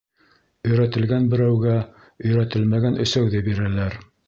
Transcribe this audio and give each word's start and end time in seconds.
Өйрәтелгән 0.69 1.27
берәүгә 1.35 1.75
өйрәтелмәгән 2.31 3.01
өсәүҙе 3.07 3.47
бирәләр. 3.51 4.03